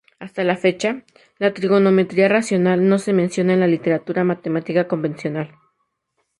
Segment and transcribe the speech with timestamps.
[0.17, 1.03] Hasta la fecha,
[1.37, 5.51] la trigonometría racional no se menciona en la literatura matemática convencional.